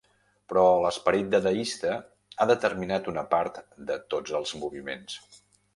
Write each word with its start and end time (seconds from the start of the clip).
Però 0.51 0.61
l'esperit 0.85 1.29
dadaista 1.33 1.93
ha 2.45 2.49
determinat 2.53 3.13
una 3.15 3.27
part 3.37 3.65
de 3.91 4.03
tots 4.17 4.39
els 4.41 4.59
moviments. 4.65 5.21